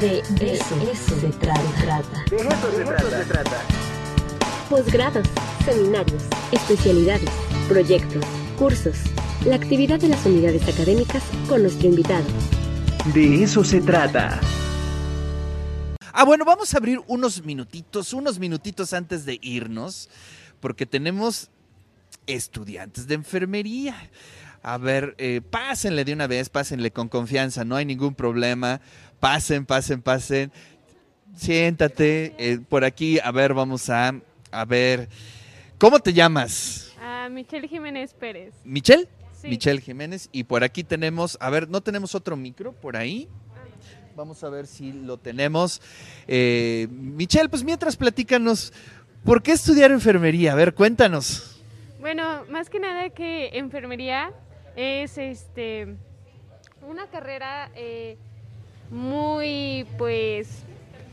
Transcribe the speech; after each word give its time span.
De, 0.00 0.18
eso, 0.18 1.18
se 1.18 1.28
trata. 1.28 2.24
De 2.28 2.36
eso 2.36 3.08
se 3.10 3.24
trata. 3.24 3.62
Posgrados, 4.68 5.26
seminarios, 5.64 6.22
especialidades, 6.52 7.30
proyectos, 7.66 8.22
cursos. 8.58 8.98
La 9.46 9.56
actividad 9.56 9.98
de 9.98 10.08
las 10.08 10.26
unidades 10.26 10.68
académicas 10.68 11.22
con 11.48 11.62
nuestro 11.62 11.88
invitado. 11.88 12.26
De 13.14 13.42
eso 13.42 13.64
se 13.64 13.80
trata. 13.80 14.38
Ah, 16.12 16.24
bueno, 16.24 16.44
vamos 16.44 16.74
a 16.74 16.76
abrir 16.76 17.00
unos 17.06 17.42
minutitos, 17.42 18.12
unos 18.12 18.38
minutitos 18.38 18.92
antes 18.92 19.24
de 19.24 19.38
irnos, 19.40 20.10
porque 20.60 20.84
tenemos 20.84 21.48
estudiantes 22.26 23.06
de 23.06 23.14
enfermería. 23.14 23.96
A 24.66 24.78
ver, 24.78 25.14
eh, 25.18 25.42
pásenle 25.48 26.04
de 26.04 26.12
una 26.12 26.26
vez, 26.26 26.48
pásenle 26.48 26.90
con 26.90 27.08
confianza, 27.08 27.64
no 27.64 27.76
hay 27.76 27.84
ningún 27.84 28.16
problema. 28.16 28.80
Pasen, 29.20 29.64
pasen, 29.64 30.02
pasen. 30.02 30.50
Siéntate 31.36 32.34
eh, 32.36 32.58
por 32.68 32.84
aquí. 32.84 33.20
A 33.20 33.30
ver, 33.30 33.54
vamos 33.54 33.88
a, 33.90 34.20
a 34.50 34.64
ver. 34.64 35.08
¿Cómo 35.78 36.00
te 36.00 36.12
llamas? 36.12 36.92
A 37.00 37.28
Michelle 37.28 37.68
Jiménez 37.68 38.12
Pérez. 38.12 38.54
¿Michelle? 38.64 39.06
Sí. 39.40 39.46
Michelle 39.46 39.80
Jiménez. 39.80 40.28
Y 40.32 40.42
por 40.42 40.64
aquí 40.64 40.82
tenemos, 40.82 41.38
a 41.40 41.48
ver, 41.48 41.68
¿no 41.68 41.80
tenemos 41.80 42.16
otro 42.16 42.36
micro 42.36 42.72
por 42.72 42.96
ahí? 42.96 43.28
Vamos 44.16 44.42
a 44.42 44.48
ver 44.48 44.66
si 44.66 44.92
lo 44.92 45.16
tenemos. 45.16 45.80
Eh, 46.26 46.88
Michelle, 46.90 47.48
pues 47.48 47.62
mientras 47.62 47.96
platícanos, 47.96 48.72
¿por 49.24 49.44
qué 49.44 49.52
estudiar 49.52 49.92
enfermería? 49.92 50.54
A 50.54 50.56
ver, 50.56 50.74
cuéntanos. 50.74 51.62
Bueno, 52.00 52.44
más 52.50 52.68
que 52.68 52.80
nada 52.80 53.10
que 53.10 53.50
enfermería 53.52 54.32
es 54.76 55.18
este 55.18 55.88
una 56.86 57.06
carrera 57.06 57.70
eh, 57.74 58.16
muy 58.90 59.86
pues 59.98 60.62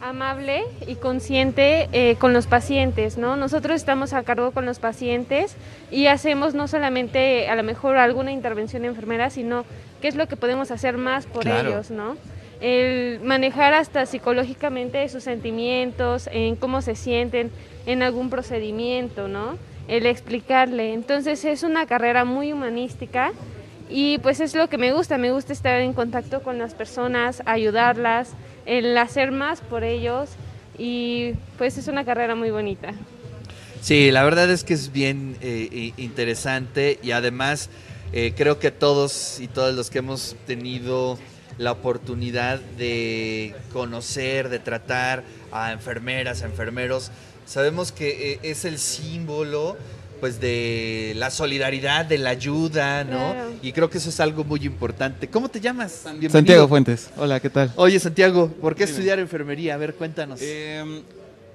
amable 0.00 0.64
y 0.86 0.96
consciente 0.96 1.88
eh, 1.92 2.16
con 2.18 2.32
los 2.32 2.48
pacientes, 2.48 3.16
¿no? 3.16 3.36
Nosotros 3.36 3.76
estamos 3.76 4.12
a 4.12 4.24
cargo 4.24 4.50
con 4.50 4.66
los 4.66 4.80
pacientes 4.80 5.56
y 5.92 6.08
hacemos 6.08 6.54
no 6.54 6.66
solamente 6.66 7.48
a 7.48 7.54
lo 7.54 7.62
mejor 7.62 7.96
alguna 7.96 8.32
intervención 8.32 8.84
enfermera, 8.84 9.30
sino 9.30 9.64
qué 10.00 10.08
es 10.08 10.16
lo 10.16 10.26
que 10.26 10.36
podemos 10.36 10.72
hacer 10.72 10.98
más 10.98 11.26
por 11.26 11.42
Claro. 11.44 11.68
ellos, 11.68 11.90
¿no? 11.92 12.16
El 12.60 13.20
manejar 13.20 13.74
hasta 13.74 14.04
psicológicamente 14.06 15.08
sus 15.08 15.22
sentimientos, 15.22 16.28
en 16.32 16.56
cómo 16.56 16.82
se 16.82 16.96
sienten 16.96 17.50
en 17.86 18.02
algún 18.02 18.28
procedimiento, 18.28 19.28
¿no? 19.28 19.56
El 19.86 20.06
explicarle. 20.06 20.94
Entonces 20.94 21.44
es 21.44 21.62
una 21.62 21.86
carrera 21.86 22.24
muy 22.24 22.52
humanística 22.52 23.32
y 23.92 24.18
pues 24.18 24.40
es 24.40 24.54
lo 24.54 24.68
que 24.68 24.78
me 24.78 24.92
gusta, 24.92 25.18
me 25.18 25.32
gusta 25.32 25.52
estar 25.52 25.80
en 25.80 25.92
contacto 25.92 26.42
con 26.42 26.58
las 26.58 26.74
personas, 26.74 27.42
ayudarlas, 27.44 28.30
hacer 28.98 29.32
más 29.32 29.60
por 29.60 29.84
ellos 29.84 30.30
y 30.78 31.34
pues 31.58 31.76
es 31.78 31.88
una 31.88 32.04
carrera 32.04 32.34
muy 32.34 32.50
bonita. 32.50 32.94
Sí, 33.82 34.10
la 34.10 34.22
verdad 34.22 34.50
es 34.50 34.64
que 34.64 34.74
es 34.74 34.92
bien 34.92 35.36
eh, 35.42 35.92
interesante 35.96 36.98
y 37.02 37.10
además 37.10 37.68
eh, 38.12 38.32
creo 38.36 38.58
que 38.58 38.70
todos 38.70 39.40
y 39.40 39.48
todos 39.48 39.74
los 39.74 39.90
que 39.90 39.98
hemos 39.98 40.36
tenido 40.46 41.18
la 41.58 41.72
oportunidad 41.72 42.60
de 42.60 43.54
conocer, 43.72 44.48
de 44.48 44.58
tratar 44.58 45.24
a 45.50 45.72
enfermeras, 45.72 46.42
a 46.42 46.46
enfermeros, 46.46 47.10
sabemos 47.44 47.92
que 47.92 48.32
eh, 48.32 48.40
es 48.42 48.64
el 48.64 48.78
símbolo 48.78 49.76
pues 50.22 50.40
de 50.40 51.14
la 51.16 51.32
solidaridad, 51.32 52.04
de 52.04 52.16
la 52.16 52.30
ayuda, 52.30 53.02
¿no? 53.02 53.32
Claro. 53.32 53.50
Y 53.60 53.72
creo 53.72 53.90
que 53.90 53.98
eso 53.98 54.08
es 54.08 54.20
algo 54.20 54.44
muy 54.44 54.64
importante. 54.64 55.26
¿Cómo 55.26 55.48
te 55.48 55.60
llamas? 55.60 56.02
Bienvenido. 56.04 56.30
Santiago 56.30 56.68
Fuentes. 56.68 57.10
Hola, 57.16 57.40
¿qué 57.40 57.50
tal? 57.50 57.72
Oye, 57.74 57.98
Santiago, 57.98 58.46
¿por 58.46 58.76
qué 58.76 58.84
Dime. 58.84 58.92
estudiar 58.92 59.18
enfermería? 59.18 59.74
A 59.74 59.78
ver, 59.78 59.96
cuéntanos. 59.96 60.38
Eh, 60.40 61.02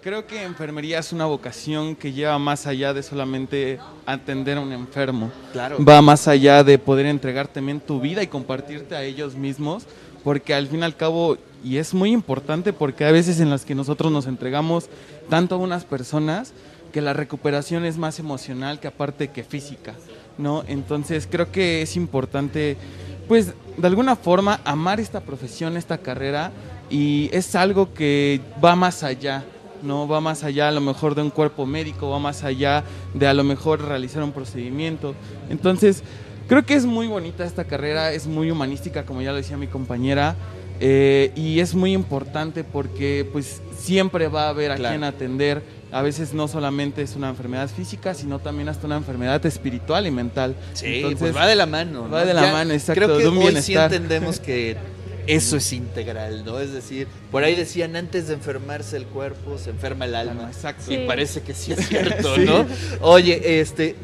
creo 0.00 0.26
que 0.26 0.42
enfermería 0.42 0.98
es 0.98 1.12
una 1.12 1.26
vocación 1.26 1.94
que 1.94 2.14
lleva 2.14 2.38
más 2.38 2.66
allá 2.66 2.94
de 2.94 3.02
solamente 3.02 3.80
atender 4.06 4.56
a 4.56 4.62
un 4.62 4.72
enfermo. 4.72 5.30
claro. 5.52 5.84
Va 5.84 6.00
más 6.00 6.26
allá 6.26 6.64
de 6.64 6.78
poder 6.78 7.04
entregar 7.04 7.48
también 7.48 7.80
tu 7.80 8.00
vida 8.00 8.22
y 8.22 8.28
compartirte 8.28 8.96
a 8.96 9.02
ellos 9.02 9.34
mismos, 9.34 9.82
porque 10.22 10.54
al 10.54 10.68
fin 10.68 10.80
y 10.80 10.84
al 10.84 10.96
cabo, 10.96 11.36
y 11.62 11.76
es 11.76 11.92
muy 11.92 12.12
importante 12.12 12.72
porque 12.72 13.04
hay 13.04 13.12
veces 13.12 13.40
en 13.40 13.50
las 13.50 13.66
que 13.66 13.74
nosotros 13.74 14.10
nos 14.10 14.26
entregamos 14.26 14.88
tanto 15.28 15.56
a 15.56 15.58
unas 15.58 15.84
personas 15.84 16.54
que 16.94 17.00
la 17.00 17.12
recuperación 17.12 17.84
es 17.84 17.98
más 17.98 18.20
emocional 18.20 18.78
que 18.78 18.86
aparte 18.86 19.26
que 19.26 19.42
física, 19.42 19.94
¿no? 20.38 20.62
Entonces 20.68 21.26
creo 21.28 21.50
que 21.50 21.82
es 21.82 21.96
importante, 21.96 22.76
pues, 23.26 23.52
de 23.76 23.86
alguna 23.88 24.14
forma 24.14 24.60
amar 24.64 25.00
esta 25.00 25.18
profesión, 25.20 25.76
esta 25.76 25.98
carrera, 25.98 26.52
y 26.88 27.30
es 27.32 27.56
algo 27.56 27.92
que 27.94 28.40
va 28.64 28.76
más 28.76 29.02
allá, 29.02 29.42
¿no? 29.82 30.06
Va 30.06 30.20
más 30.20 30.44
allá 30.44 30.68
a 30.68 30.70
lo 30.70 30.80
mejor 30.80 31.16
de 31.16 31.22
un 31.22 31.30
cuerpo 31.30 31.66
médico, 31.66 32.10
va 32.10 32.20
más 32.20 32.44
allá 32.44 32.84
de 33.12 33.26
a 33.26 33.34
lo 33.34 33.42
mejor 33.42 33.82
realizar 33.82 34.22
un 34.22 34.30
procedimiento. 34.30 35.16
Entonces, 35.50 36.04
creo 36.46 36.64
que 36.64 36.74
es 36.74 36.86
muy 36.86 37.08
bonita 37.08 37.44
esta 37.44 37.64
carrera, 37.64 38.12
es 38.12 38.28
muy 38.28 38.52
humanística, 38.52 39.04
como 39.04 39.20
ya 39.20 39.32
lo 39.32 39.38
decía 39.38 39.56
mi 39.56 39.66
compañera, 39.66 40.36
eh, 40.78 41.32
y 41.34 41.58
es 41.58 41.74
muy 41.74 41.92
importante 41.92 42.62
porque 42.62 43.28
pues 43.32 43.60
siempre 43.76 44.28
va 44.28 44.44
a 44.46 44.48
haber 44.50 44.70
a 44.70 44.76
Claro. 44.76 44.92
quien 44.94 45.02
atender. 45.04 45.62
A 45.94 46.02
veces 46.02 46.34
no 46.34 46.48
solamente 46.48 47.02
es 47.02 47.14
una 47.14 47.28
enfermedad 47.28 47.68
física, 47.68 48.14
sino 48.14 48.40
también 48.40 48.68
hasta 48.68 48.84
una 48.88 48.96
enfermedad 48.96 49.46
espiritual 49.46 50.08
y 50.08 50.10
mental. 50.10 50.56
Sí, 50.72 50.96
Entonces, 50.96 51.20
pues 51.20 51.36
va 51.36 51.46
de 51.46 51.54
la 51.54 51.66
mano. 51.66 52.10
va 52.10 52.20
¿no? 52.20 52.26
de 52.26 52.34
la 52.34 52.50
mano, 52.50 52.74
exacto, 52.74 53.04
Creo 53.04 53.16
que 53.16 53.22
de 53.22 53.28
un 53.28 53.38
hoy 53.38 53.62
sí 53.62 53.76
entendemos 53.76 54.40
que 54.40 54.76
eso 55.28 55.56
es 55.56 55.72
integral, 55.72 56.44
¿no? 56.44 56.58
Es 56.58 56.72
decir, 56.72 57.06
por 57.30 57.44
ahí 57.44 57.54
decían 57.54 57.94
antes 57.94 58.26
de 58.26 58.34
enfermarse 58.34 58.96
el 58.96 59.06
cuerpo, 59.06 59.56
se 59.56 59.70
enferma 59.70 60.06
el 60.06 60.16
alma. 60.16 60.48
Exacto. 60.50 60.92
Y 60.92 61.06
parece 61.06 61.42
que 61.42 61.54
sí 61.54 61.70
es 61.70 61.86
cierto, 61.88 62.34
Sí. 62.34 62.44
¿no? 62.44 62.66
Oye, 63.00 63.60
este, 63.60 63.94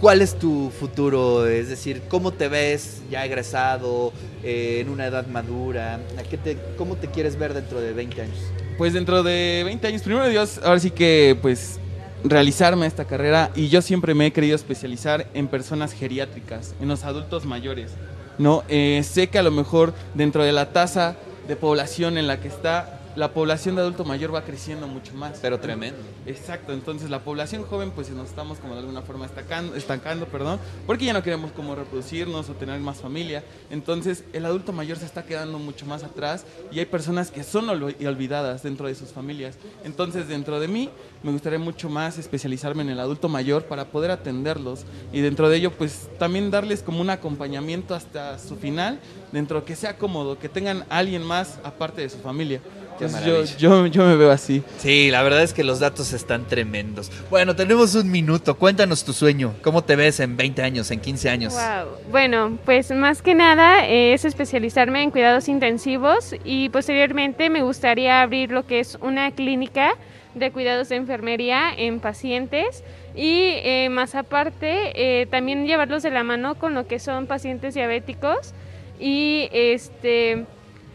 ¿cuál 0.00 0.22
es 0.22 0.38
tu 0.38 0.70
futuro? 0.70 1.48
Es 1.48 1.68
decir, 1.68 2.02
¿cómo 2.08 2.30
te 2.30 2.46
ves 2.46 3.02
ya 3.10 3.24
egresado, 3.26 4.12
eh, 4.44 4.78
en 4.80 4.88
una 4.88 5.06
edad 5.06 5.26
madura? 5.26 5.98
¿A 6.16 6.22
qué 6.22 6.38
te, 6.38 6.56
¿Cómo 6.78 6.94
te 6.94 7.08
quieres 7.08 7.36
ver 7.36 7.54
dentro 7.54 7.80
de 7.80 7.92
20 7.92 8.22
años? 8.22 8.38
Pues 8.78 8.94
dentro 8.94 9.22
de 9.22 9.62
20 9.64 9.86
años, 9.86 10.02
primero 10.02 10.28
Dios, 10.28 10.60
ahora 10.64 10.80
sí 10.80 10.90
que 10.90 11.36
pues 11.40 11.78
realizarme 12.24 12.86
esta 12.86 13.04
carrera 13.04 13.50
y 13.54 13.68
yo 13.68 13.82
siempre 13.82 14.14
me 14.14 14.26
he 14.26 14.32
querido 14.32 14.56
especializar 14.56 15.26
en 15.34 15.48
personas 15.48 15.92
geriátricas, 15.92 16.74
en 16.80 16.88
los 16.88 17.04
adultos 17.04 17.44
mayores. 17.44 17.92
No, 18.38 18.64
Eh, 18.68 19.02
sé 19.04 19.28
que 19.28 19.38
a 19.38 19.42
lo 19.42 19.50
mejor 19.50 19.92
dentro 20.14 20.42
de 20.42 20.52
la 20.52 20.72
tasa 20.72 21.16
de 21.46 21.56
población 21.56 22.16
en 22.18 22.26
la 22.26 22.40
que 22.40 22.48
está, 22.48 22.98
la 23.16 23.32
población 23.32 23.76
de 23.76 23.82
adulto 23.82 24.04
mayor 24.04 24.34
va 24.34 24.42
creciendo 24.42 24.86
mucho 24.86 25.14
más. 25.14 25.38
Pero 25.40 25.58
tremendo. 25.60 25.98
Exacto, 26.26 26.72
entonces 26.72 27.10
la 27.10 27.20
población 27.20 27.64
joven 27.64 27.90
pues 27.90 28.10
nos 28.10 28.28
estamos 28.28 28.58
como 28.58 28.74
de 28.74 28.80
alguna 28.80 29.02
forma 29.02 29.26
estancando, 29.26 29.74
estancando, 29.76 30.26
perdón, 30.26 30.58
porque 30.86 31.04
ya 31.04 31.12
no 31.12 31.22
queremos 31.22 31.52
como 31.52 31.74
reproducirnos 31.74 32.48
o 32.48 32.54
tener 32.54 32.80
más 32.80 32.98
familia. 32.98 33.44
Entonces 33.70 34.24
el 34.32 34.46
adulto 34.46 34.72
mayor 34.72 34.98
se 34.98 35.06
está 35.06 35.24
quedando 35.24 35.58
mucho 35.58 35.86
más 35.86 36.02
atrás 36.02 36.44
y 36.70 36.78
hay 36.78 36.86
personas 36.86 37.30
que 37.30 37.42
son 37.42 37.68
olvidadas 37.68 38.62
dentro 38.62 38.86
de 38.86 38.94
sus 38.94 39.10
familias. 39.10 39.56
Entonces 39.84 40.28
dentro 40.28 40.60
de 40.60 40.68
mí 40.68 40.90
me 41.22 41.32
gustaría 41.32 41.58
mucho 41.58 41.88
más 41.88 42.18
especializarme 42.18 42.82
en 42.82 42.90
el 42.90 43.00
adulto 43.00 43.28
mayor 43.28 43.64
para 43.64 43.86
poder 43.86 44.10
atenderlos 44.10 44.84
y 45.12 45.20
dentro 45.20 45.48
de 45.48 45.56
ello 45.56 45.72
pues 45.72 46.08
también 46.18 46.50
darles 46.50 46.82
como 46.82 47.00
un 47.00 47.10
acompañamiento 47.10 47.94
hasta 47.94 48.38
su 48.38 48.56
final, 48.56 49.00
dentro 49.32 49.64
que 49.64 49.76
sea 49.76 49.96
cómodo, 49.96 50.38
que 50.38 50.48
tengan 50.48 50.84
a 50.88 50.98
alguien 50.98 51.22
más 51.22 51.58
aparte 51.64 52.02
de 52.02 52.08
su 52.08 52.18
familia. 52.18 52.60
Qué 52.98 53.06
Entonces 53.06 53.56
yo, 53.56 53.84
yo, 53.84 53.86
yo 53.86 54.04
me 54.04 54.16
veo 54.16 54.30
así. 54.30 54.62
Sí, 54.78 55.10
la 55.10 55.22
verdad 55.22 55.42
es 55.42 55.52
que 55.52 55.64
los 55.64 55.80
datos 55.80 56.12
están 56.12 56.46
tremendos. 56.46 57.10
Bueno, 57.30 57.56
tenemos 57.56 57.94
un 57.94 58.10
minuto. 58.10 58.56
Cuéntanos 58.56 59.04
tu 59.04 59.12
sueño. 59.12 59.54
¿Cómo 59.62 59.82
te 59.82 59.96
ves 59.96 60.20
en 60.20 60.36
20 60.36 60.62
años, 60.62 60.90
en 60.90 61.00
15 61.00 61.30
años? 61.30 61.52
Wow. 61.52 62.10
Bueno, 62.10 62.58
pues 62.64 62.90
más 62.90 63.22
que 63.22 63.34
nada 63.34 63.86
eh, 63.86 64.12
es 64.12 64.24
especializarme 64.24 65.02
en 65.02 65.10
cuidados 65.10 65.48
intensivos 65.48 66.34
y 66.44 66.68
posteriormente 66.68 67.50
me 67.50 67.62
gustaría 67.62 68.22
abrir 68.22 68.50
lo 68.50 68.66
que 68.66 68.80
es 68.80 68.96
una 69.00 69.30
clínica 69.30 69.94
de 70.34 70.50
cuidados 70.50 70.88
de 70.88 70.96
enfermería 70.96 71.72
en 71.76 72.00
pacientes 72.00 72.82
y 73.14 73.52
eh, 73.56 73.88
más 73.90 74.14
aparte 74.14 74.92
eh, 74.94 75.26
también 75.26 75.66
llevarlos 75.66 76.02
de 76.02 76.10
la 76.10 76.22
mano 76.22 76.54
con 76.54 76.74
lo 76.74 76.86
que 76.86 76.98
son 76.98 77.26
pacientes 77.26 77.74
diabéticos 77.74 78.54
y 78.98 79.48
este 79.52 80.46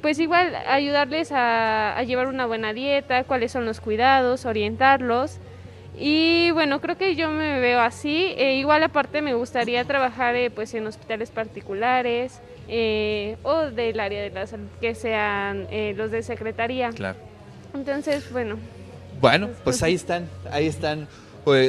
pues 0.00 0.18
igual 0.18 0.54
ayudarles 0.66 1.32
a, 1.32 1.96
a 1.96 2.02
llevar 2.04 2.26
una 2.26 2.46
buena 2.46 2.72
dieta, 2.72 3.24
cuáles 3.24 3.52
son 3.52 3.66
los 3.66 3.80
cuidados, 3.80 4.44
orientarlos. 4.46 5.38
Y 6.00 6.52
bueno, 6.52 6.80
creo 6.80 6.96
que 6.96 7.16
yo 7.16 7.28
me 7.28 7.58
veo 7.58 7.80
así. 7.80 8.32
Eh, 8.36 8.54
igual 8.54 8.84
aparte 8.84 9.20
me 9.20 9.34
gustaría 9.34 9.84
trabajar 9.84 10.36
eh, 10.36 10.48
pues 10.48 10.72
en 10.74 10.86
hospitales 10.86 11.30
particulares 11.30 12.38
eh, 12.68 13.36
o 13.42 13.62
del 13.70 13.98
área 13.98 14.22
de 14.22 14.30
la 14.30 14.46
salud, 14.46 14.68
que 14.80 14.94
sean 14.94 15.66
eh, 15.70 15.94
los 15.96 16.12
de 16.12 16.22
secretaría. 16.22 16.90
Claro. 16.90 17.18
Entonces, 17.74 18.30
bueno, 18.32 18.56
Bueno, 19.20 19.48
pues 19.64 19.82
ahí 19.82 19.94
están, 19.94 20.28
ahí 20.52 20.66
están 20.66 21.08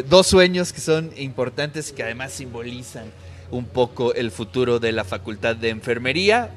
dos 0.06 0.28
sueños 0.28 0.72
que 0.74 0.82
son 0.82 1.12
importantes 1.18 1.90
y 1.90 1.96
que 1.96 2.04
además 2.04 2.32
simbolizan 2.32 3.06
un 3.50 3.66
poco 3.66 4.14
el 4.14 4.30
futuro 4.30 4.80
de 4.80 4.92
la 4.92 5.04
Facultad 5.04 5.56
de 5.56 5.70
Enfermería. 5.70 6.48